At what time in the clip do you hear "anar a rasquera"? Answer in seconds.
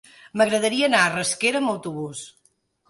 0.91-1.63